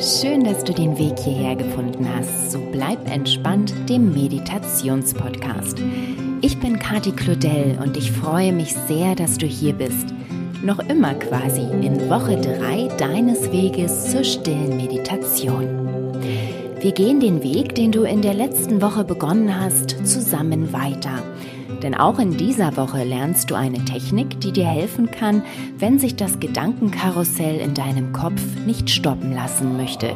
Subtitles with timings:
[0.00, 2.52] schön, dass du den Weg hierher gefunden hast.
[2.52, 5.78] So bleib entspannt, dem Meditationspodcast.
[6.42, 10.14] Ich bin Kati Claudel und ich freue mich sehr, dass du hier bist.
[10.62, 15.85] Noch immer quasi in Woche 3 deines Weges zur stillen Meditation.
[16.78, 21.22] Wir gehen den Weg, den du in der letzten Woche begonnen hast, zusammen weiter.
[21.82, 25.42] Denn auch in dieser Woche lernst du eine Technik, die dir helfen kann,
[25.78, 30.14] wenn sich das Gedankenkarussell in deinem Kopf nicht stoppen lassen möchte.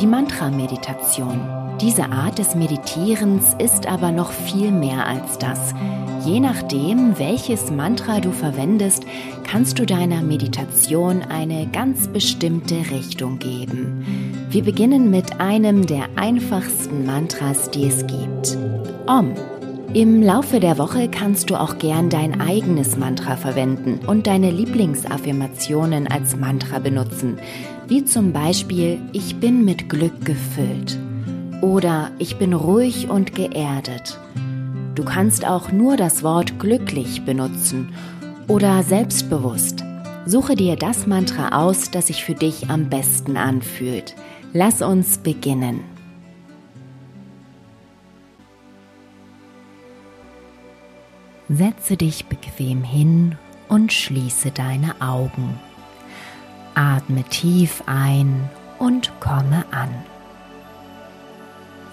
[0.00, 1.38] Die Mantra-Meditation.
[1.82, 5.74] Diese Art des Meditierens ist aber noch viel mehr als das.
[6.26, 9.04] Je nachdem, welches Mantra du verwendest,
[9.44, 14.04] kannst du deiner Meditation eine ganz bestimmte Richtung geben.
[14.50, 18.58] Wir beginnen mit einem der einfachsten Mantras, die es gibt.
[19.06, 19.32] Om.
[19.94, 26.06] Im Laufe der Woche kannst du auch gern dein eigenes Mantra verwenden und deine Lieblingsaffirmationen
[26.06, 27.38] als Mantra benutzen,
[27.88, 30.98] wie zum Beispiel Ich bin mit Glück gefüllt
[31.62, 34.18] oder Ich bin ruhig und geerdet.
[34.94, 37.94] Du kannst auch nur das Wort glücklich benutzen
[38.48, 39.84] oder selbstbewusst.
[40.26, 44.14] Suche dir das Mantra aus, das sich für dich am besten anfühlt.
[44.52, 45.80] Lass uns beginnen.
[51.48, 53.36] Setze dich bequem hin
[53.68, 55.58] und schließe deine Augen.
[56.74, 59.90] Atme tief ein und komme an.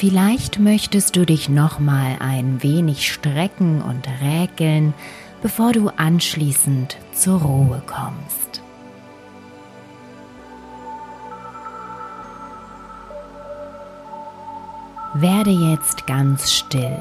[0.00, 4.94] Vielleicht möchtest du dich nochmal ein wenig strecken und räkeln,
[5.42, 8.62] bevor du anschließend zur Ruhe kommst.
[15.12, 16.96] Werde jetzt ganz still.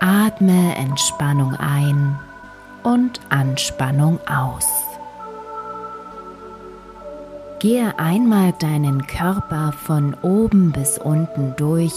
[0.00, 2.18] Atme Entspannung ein
[2.82, 4.91] und Anspannung aus.
[7.62, 11.92] Gehe einmal deinen Körper von oben bis unten durch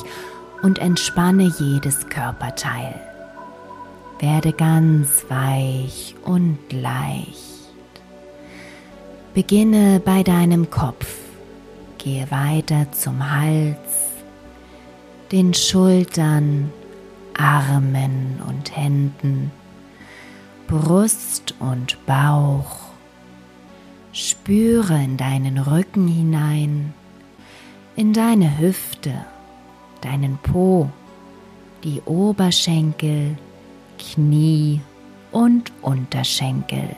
[0.61, 2.93] und entspanne jedes Körperteil.
[4.19, 7.71] Werde ganz weich und leicht.
[9.33, 11.07] Beginne bei deinem Kopf.
[11.97, 14.11] Gehe weiter zum Hals,
[15.31, 16.71] den Schultern,
[17.35, 19.49] Armen und Händen,
[20.67, 22.94] Brust und Bauch.
[24.17, 26.93] Spüre in deinen Rücken hinein,
[27.97, 29.13] in deine Hüfte,
[29.99, 30.89] deinen Po,
[31.83, 33.37] die Oberschenkel,
[33.99, 34.79] Knie
[35.33, 36.95] und Unterschenkel.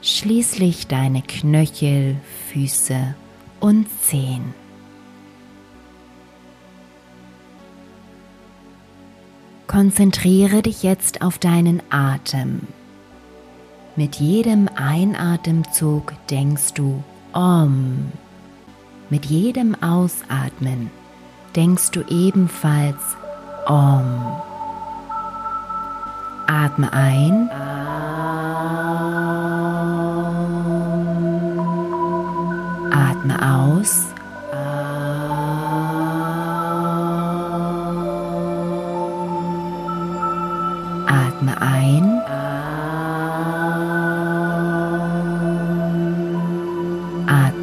[0.00, 2.18] Schließlich deine Knöchel,
[2.52, 3.16] Füße
[3.58, 4.54] und Zehen.
[9.66, 12.68] Konzentriere dich jetzt auf deinen Atem.
[14.00, 18.10] Mit jedem Einatemzug denkst du Om.
[19.10, 20.90] Mit jedem Ausatmen
[21.54, 22.96] denkst du ebenfalls
[23.66, 24.06] Om.
[26.46, 27.50] Atme ein.
[32.90, 34.06] Atme aus.
[41.06, 42.29] Atme ein.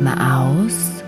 [0.07, 1.03] Atme aus.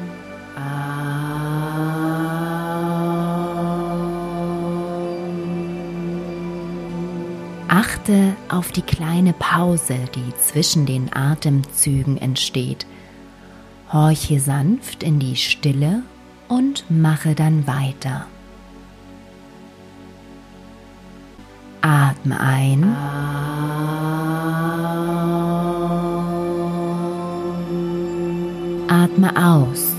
[7.67, 12.85] Achte auf die kleine Pause, die zwischen den Atemzügen entsteht.
[13.91, 16.03] Horche sanft in die Stille
[16.47, 18.25] und mache dann weiter.
[21.81, 23.48] Atme ein.
[28.89, 29.93] Atme aus.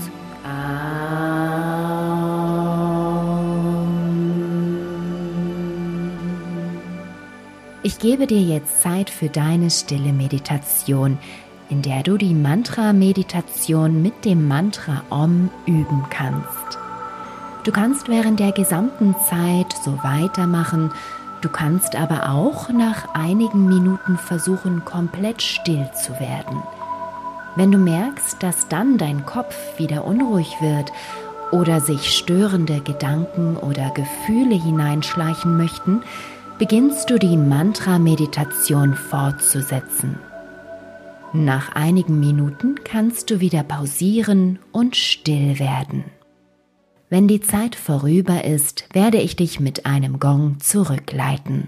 [7.83, 11.17] Ich gebe dir jetzt Zeit für deine stille Meditation,
[11.69, 16.77] in der du die Mantra-Meditation mit dem Mantra Om üben kannst.
[17.63, 20.91] Du kannst während der gesamten Zeit so weitermachen,
[21.39, 26.61] du kannst aber auch nach einigen Minuten versuchen, komplett still zu werden.
[27.55, 30.91] Wenn du merkst, dass dann dein Kopf wieder unruhig wird
[31.51, 36.01] oder sich störende Gedanken oder Gefühle hineinschleichen möchten,
[36.57, 40.17] beginnst du die Mantra-Meditation fortzusetzen.
[41.33, 46.05] Nach einigen Minuten kannst du wieder pausieren und still werden.
[47.09, 51.67] Wenn die Zeit vorüber ist, werde ich dich mit einem Gong zurückleiten.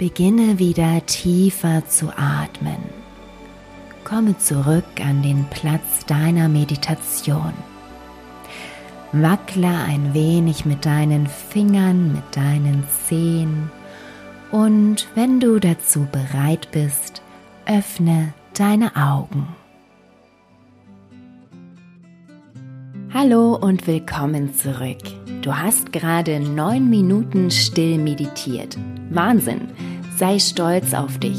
[0.00, 2.78] Beginne wieder tiefer zu atmen.
[4.02, 7.52] Komme zurück an den Platz deiner Meditation.
[9.12, 13.70] Wackle ein wenig mit deinen Fingern, mit deinen Zehen
[14.52, 17.22] und wenn du dazu bereit bist,
[17.66, 19.48] öffne deine Augen.
[23.12, 24.98] Hallo und willkommen zurück.
[25.42, 28.76] Du hast gerade neun Minuten still meditiert.
[29.10, 29.68] Wahnsinn!
[30.16, 31.38] sei stolz auf dich.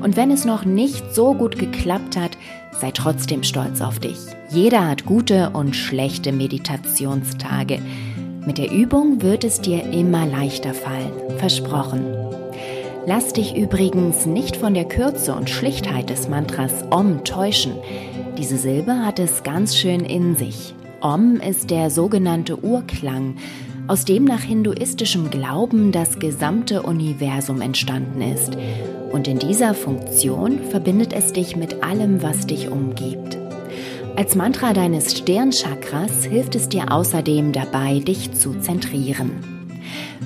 [0.00, 2.38] Und wenn es noch nicht so gut geklappt hat,
[2.80, 4.18] sei trotzdem stolz auf dich.
[4.48, 7.80] Jeder hat gute und schlechte Meditationstage.
[8.46, 12.04] Mit der Übung wird es dir immer leichter fallen, versprochen.
[13.04, 17.72] Lass dich übrigens nicht von der Kürze und Schlichtheit des Mantras Om täuschen.
[18.38, 20.72] Diese Silbe hat es ganz schön in sich.
[21.00, 23.34] Om ist der sogenannte Urklang
[23.88, 28.56] aus dem nach hinduistischem Glauben das gesamte Universum entstanden ist.
[29.10, 33.36] Und in dieser Funktion verbindet es dich mit allem, was dich umgibt.
[34.14, 39.61] Als Mantra deines Stirnchakras hilft es dir außerdem dabei, dich zu zentrieren.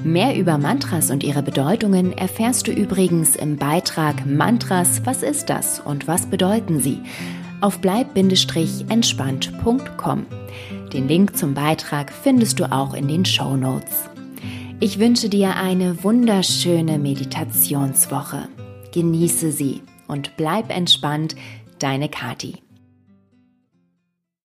[0.05, 5.81] Mehr über Mantras und ihre Bedeutungen erfährst du übrigens im Beitrag Mantras, was ist das
[5.81, 7.01] und was bedeuten sie?
[7.61, 10.27] auf bleib-entspannt.com.
[10.93, 14.09] Den Link zum Beitrag findest du auch in den Show Notes.
[14.79, 18.49] Ich wünsche dir eine wunderschöne Meditationswoche.
[18.93, 21.35] Genieße sie und bleib entspannt,
[21.79, 22.66] deine Kati.